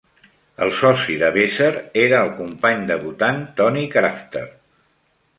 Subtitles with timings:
[0.67, 1.67] El soci de Weser
[2.03, 4.43] era el company debutant Tony Crafter.